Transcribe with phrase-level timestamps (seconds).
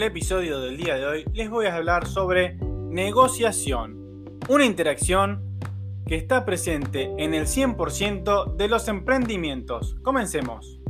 [0.00, 2.56] El episodio del día de hoy les voy a hablar sobre
[2.88, 5.58] negociación, una interacción
[6.06, 9.96] que está presente en el 100% de los emprendimientos.
[10.02, 10.80] Comencemos.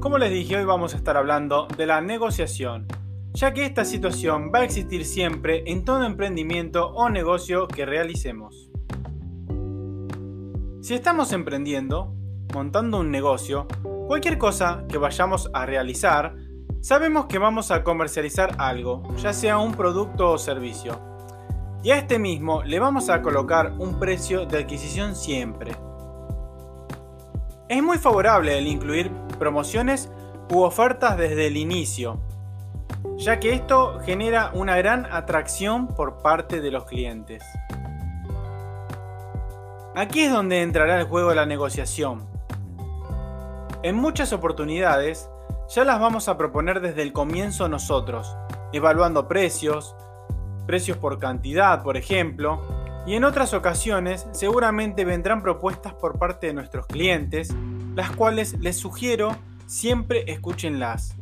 [0.00, 2.86] Como les dije, hoy vamos a estar hablando de la negociación,
[3.34, 8.70] ya que esta situación va a existir siempre en todo emprendimiento o negocio que realicemos.
[10.80, 12.14] Si estamos emprendiendo,
[12.54, 13.68] montando un negocio,
[14.06, 16.47] cualquier cosa que vayamos a realizar,
[16.80, 21.00] Sabemos que vamos a comercializar algo, ya sea un producto o servicio,
[21.82, 25.72] y a este mismo le vamos a colocar un precio de adquisición siempre.
[27.68, 30.08] Es muy favorable el incluir promociones
[30.50, 32.20] u ofertas desde el inicio,
[33.16, 37.42] ya que esto genera una gran atracción por parte de los clientes.
[39.96, 42.24] Aquí es donde entrará el juego de la negociación.
[43.82, 45.28] En muchas oportunidades,
[45.68, 48.36] ya las vamos a proponer desde el comienzo nosotros,
[48.72, 49.94] evaluando precios,
[50.66, 52.62] precios por cantidad, por ejemplo,
[53.06, 57.54] y en otras ocasiones seguramente vendrán propuestas por parte de nuestros clientes,
[57.94, 59.36] las cuales les sugiero
[59.66, 61.16] siempre escúchenlas.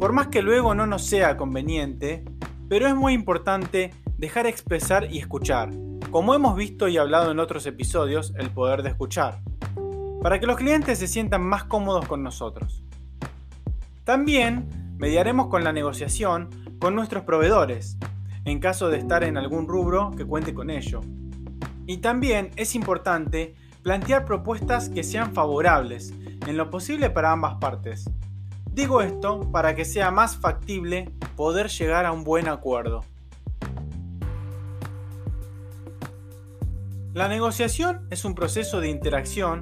[0.00, 2.24] Por más que luego no nos sea conveniente,
[2.68, 5.70] pero es muy importante dejar expresar y escuchar,
[6.10, 9.42] como hemos visto y hablado en otros episodios, el poder de escuchar,
[10.22, 12.82] para que los clientes se sientan más cómodos con nosotros.
[14.10, 16.50] También mediaremos con la negociación
[16.80, 17.96] con nuestros proveedores,
[18.44, 21.00] en caso de estar en algún rubro que cuente con ello.
[21.86, 23.54] Y también es importante
[23.84, 26.12] plantear propuestas que sean favorables,
[26.44, 28.10] en lo posible para ambas partes.
[28.72, 33.04] Digo esto para que sea más factible poder llegar a un buen acuerdo.
[37.14, 39.60] La negociación es un proceso de interacción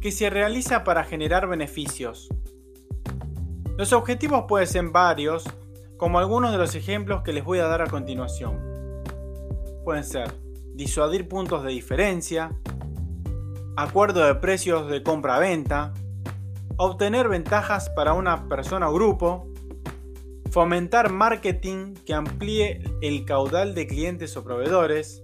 [0.00, 2.28] que se realiza para generar beneficios,
[3.76, 5.44] los objetivos pueden ser varios,
[5.96, 8.60] como algunos de los ejemplos que les voy a dar a continuación.
[9.84, 10.32] Pueden ser
[10.74, 12.52] disuadir puntos de diferencia,
[13.76, 15.92] acuerdo de precios de compra-venta,
[16.76, 19.48] obtener ventajas para una persona o grupo,
[20.50, 25.22] fomentar marketing que amplíe el caudal de clientes o proveedores,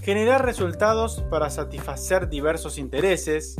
[0.00, 3.56] generar resultados para satisfacer diversos intereses,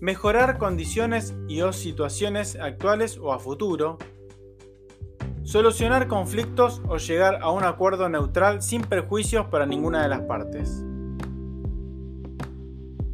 [0.00, 3.98] mejorar condiciones y o situaciones actuales o a futuro,
[5.42, 10.84] solucionar conflictos o llegar a un acuerdo neutral sin perjuicios para ninguna de las partes.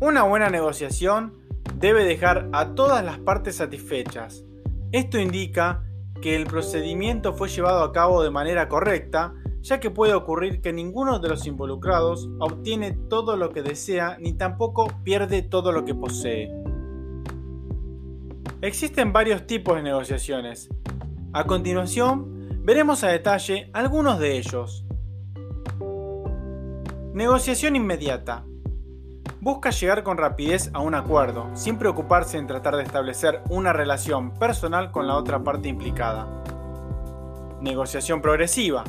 [0.00, 1.38] Una buena negociación
[1.76, 4.44] debe dejar a todas las partes satisfechas.
[4.92, 5.84] Esto indica
[6.20, 10.72] que el procedimiento fue llevado a cabo de manera correcta, ya que puede ocurrir que
[10.72, 15.94] ninguno de los involucrados obtiene todo lo que desea ni tampoco pierde todo lo que
[15.94, 16.63] posee.
[18.64, 20.70] Existen varios tipos de negociaciones.
[21.34, 24.86] A continuación, veremos a detalle algunos de ellos.
[27.12, 28.46] Negociación inmediata.
[29.38, 34.32] Busca llegar con rapidez a un acuerdo, sin preocuparse en tratar de establecer una relación
[34.32, 36.26] personal con la otra parte implicada.
[37.60, 38.82] Negociación progresiva.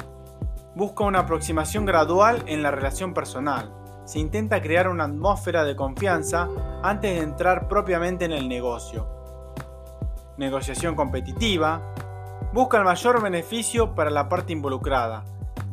[0.73, 3.73] Busca una aproximación gradual en la relación personal.
[4.05, 6.47] Se intenta crear una atmósfera de confianza
[6.81, 9.14] antes de entrar propiamente en el negocio
[10.37, 11.93] negociación competitiva,
[12.53, 15.25] busca el mayor beneficio para la parte involucrada,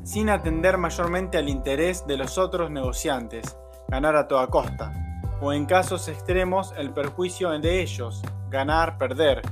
[0.05, 3.57] sin atender mayormente al interés de los otros negociantes,
[3.89, 4.93] ganar a toda costa,
[5.41, 9.43] o en casos extremos el perjuicio de ellos, ganar, perder.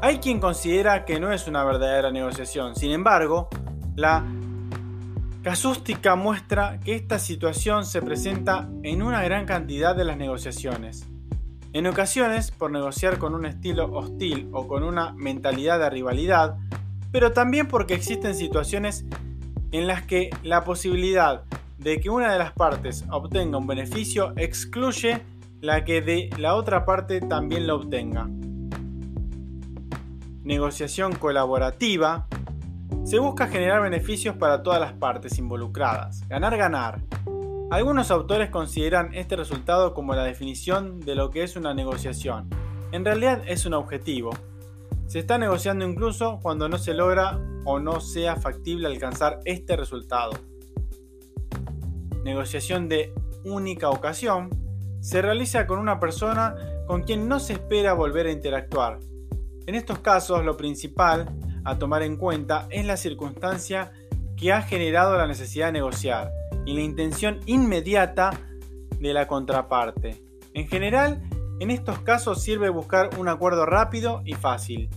[0.00, 3.48] Hay quien considera que no es una verdadera negociación, sin embargo,
[3.96, 4.24] la
[5.42, 11.09] Casústica muestra que esta situación se presenta en una gran cantidad de las negociaciones.
[11.72, 16.56] En ocasiones por negociar con un estilo hostil o con una mentalidad de rivalidad,
[17.12, 19.04] pero también porque existen situaciones
[19.70, 21.44] en las que la posibilidad
[21.78, 25.22] de que una de las partes obtenga un beneficio excluye
[25.60, 28.28] la que de la otra parte también lo obtenga.
[30.42, 32.26] Negociación colaborativa
[33.04, 37.00] se busca generar beneficios para todas las partes involucradas, ganar, ganar.
[37.70, 42.50] Algunos autores consideran este resultado como la definición de lo que es una negociación.
[42.90, 44.30] En realidad es un objetivo.
[45.06, 50.32] Se está negociando incluso cuando no se logra o no sea factible alcanzar este resultado.
[52.24, 53.14] Negociación de
[53.44, 54.50] única ocasión
[55.00, 56.56] se realiza con una persona
[56.88, 58.98] con quien no se espera volver a interactuar.
[59.68, 61.28] En estos casos lo principal
[61.64, 63.92] a tomar en cuenta es la circunstancia
[64.36, 66.32] que ha generado la necesidad de negociar
[66.70, 68.30] y la intención inmediata
[69.00, 70.24] de la contraparte.
[70.54, 71.20] En general,
[71.58, 74.88] en estos casos sirve buscar un acuerdo rápido y fácil.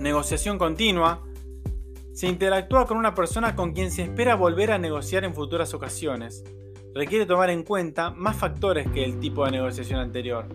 [0.00, 1.22] Negociación continua.
[2.14, 6.42] Se interactúa con una persona con quien se espera volver a negociar en futuras ocasiones.
[6.94, 10.46] Requiere tomar en cuenta más factores que el tipo de negociación anterior,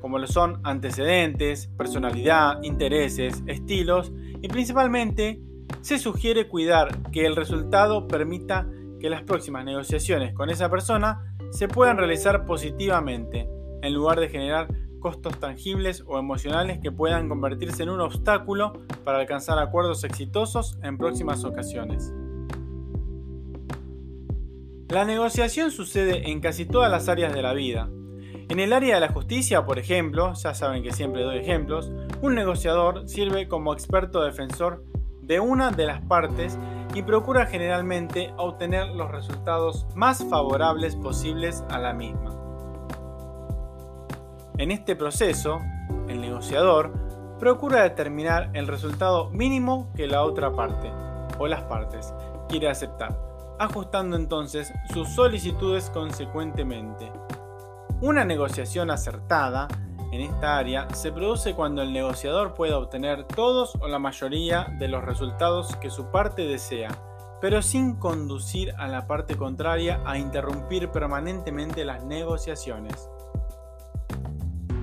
[0.00, 5.42] como lo son antecedentes, personalidad, intereses, estilos y principalmente
[5.82, 8.66] se sugiere cuidar que el resultado permita
[9.00, 13.48] que las próximas negociaciones con esa persona se puedan realizar positivamente,
[13.82, 14.68] en lugar de generar
[15.00, 18.72] costos tangibles o emocionales que puedan convertirse en un obstáculo
[19.04, 22.12] para alcanzar acuerdos exitosos en próximas ocasiones.
[24.88, 27.88] La negociación sucede en casi todas las áreas de la vida,
[28.50, 31.92] en el área de la justicia, por ejemplo, ya saben que siempre doy ejemplos,
[32.22, 34.86] un negociador sirve como experto defensor
[35.20, 36.58] de una de las partes
[36.94, 42.34] y procura generalmente obtener los resultados más favorables posibles a la misma.
[44.56, 45.60] En este proceso,
[46.08, 46.92] el negociador
[47.38, 50.90] procura determinar el resultado mínimo que la otra parte,
[51.38, 52.12] o las partes,
[52.48, 53.16] quiere aceptar,
[53.58, 57.12] ajustando entonces sus solicitudes consecuentemente.
[58.00, 59.68] Una negociación acertada
[60.10, 64.88] en esta área se produce cuando el negociador puede obtener todos o la mayoría de
[64.88, 66.90] los resultados que su parte desea,
[67.40, 73.08] pero sin conducir a la parte contraria a interrumpir permanentemente las negociaciones.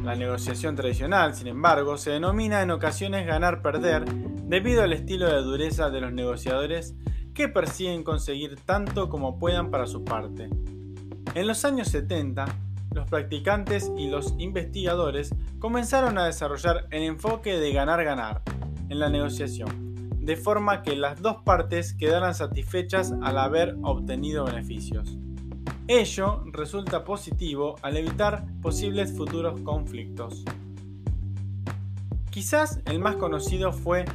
[0.03, 5.89] La negociación tradicional, sin embargo, se denomina en ocasiones ganar-perder debido al estilo de dureza
[5.89, 6.95] de los negociadores
[7.33, 10.49] que persiguen conseguir tanto como puedan para su parte.
[11.33, 12.45] En los años 70,
[12.95, 18.41] los practicantes y los investigadores comenzaron a desarrollar el enfoque de ganar-ganar
[18.89, 25.17] en la negociación, de forma que las dos partes quedaran satisfechas al haber obtenido beneficios.
[25.89, 30.45] Ello resulta positivo al evitar posibles futuros conflictos.
[32.31, 34.05] Quizás el más conocido fue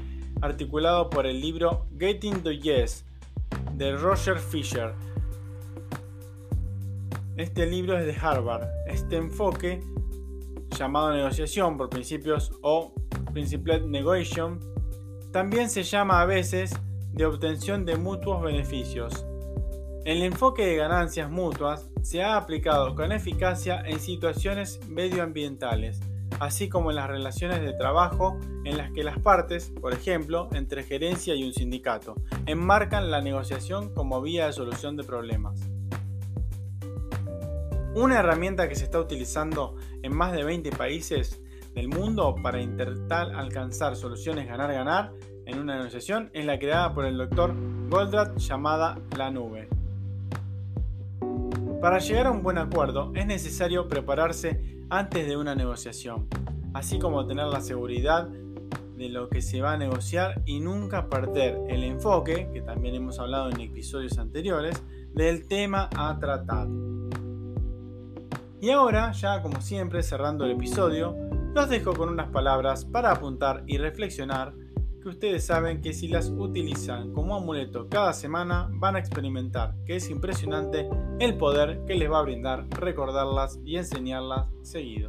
[0.41, 3.05] articulado por el libro Getting the Yes
[3.75, 4.95] de Roger Fisher,
[7.41, 8.69] este libro es de Harvard.
[8.87, 9.81] Este enfoque,
[10.77, 12.93] llamado negociación por principios o
[13.33, 14.61] Principlet Negotiation,
[15.33, 16.75] también se llama a veces
[17.13, 19.25] de obtención de mutuos beneficios.
[20.05, 26.01] El enfoque de ganancias mutuas se ha aplicado con eficacia en situaciones medioambientales,
[26.41, 30.83] así como en las relaciones de trabajo en las que las partes, por ejemplo, entre
[30.83, 32.17] gerencia y un sindicato,
[32.47, 35.70] enmarcan la negociación como vía de solución de problemas.
[38.01, 41.39] Una herramienta que se está utilizando en más de 20 países
[41.75, 45.13] del mundo para intentar alcanzar soluciones ganar-ganar
[45.45, 47.55] en una negociación es la creada por el doctor
[47.91, 49.69] Goldratt llamada la nube.
[51.83, 56.27] Para llegar a un buen acuerdo es necesario prepararse antes de una negociación,
[56.73, 58.29] así como tener la seguridad
[58.97, 63.19] de lo que se va a negociar y nunca perder el enfoque, que también hemos
[63.19, 66.67] hablado en episodios anteriores, del tema a tratar.
[68.63, 71.17] Y ahora, ya como siempre, cerrando el episodio,
[71.55, 74.53] los dejo con unas palabras para apuntar y reflexionar
[75.03, 79.97] que ustedes saben que si las utilizan como amuleto cada semana van a experimentar que
[79.97, 80.91] es impresionante
[81.21, 85.09] el poder que les va a brindar recordarlas y enseñarlas seguido.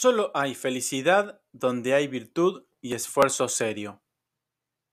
[0.00, 4.00] Solo hay felicidad donde hay virtud y esfuerzo serio,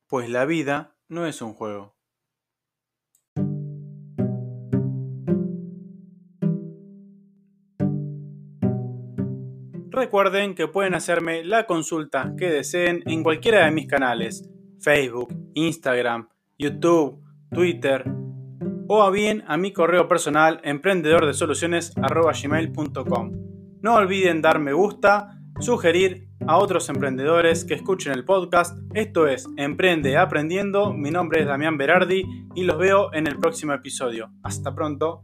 [0.07, 1.95] pues la vida no es un juego.
[9.91, 14.49] Recuerden que pueden hacerme la consulta que deseen en cualquiera de mis canales,
[14.81, 18.05] Facebook, Instagram, YouTube, Twitter,
[18.87, 23.44] o bien a mi correo personal emprendedordesoluciones.com.
[23.85, 28.75] No olviden dar me gusta, sugerir a otros emprendedores que escuchen el podcast.
[28.95, 30.91] Esto es Emprende Aprendiendo.
[30.91, 32.23] Mi nombre es Damián Berardi
[32.55, 34.31] y los veo en el próximo episodio.
[34.41, 35.23] Hasta pronto.